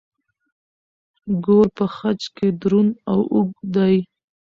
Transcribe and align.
ګور 1.45 1.67
په 1.77 1.85
خج 1.95 2.21
کې 2.35 2.47
دروند 2.61 2.93
او 3.11 3.19
اوږد 3.33 3.65
دی. 3.75 3.95